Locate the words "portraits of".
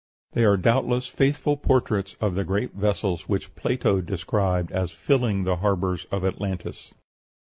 1.57-2.33